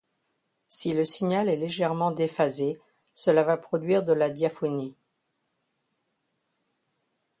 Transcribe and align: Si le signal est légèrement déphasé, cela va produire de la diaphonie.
Si 0.67 0.95
le 0.95 1.05
signal 1.05 1.47
est 1.47 1.55
légèrement 1.55 2.09
déphasé, 2.09 2.79
cela 3.13 3.43
va 3.43 3.55
produire 3.55 4.01
de 4.01 4.13
la 4.13 4.29
diaphonie. 4.31 4.95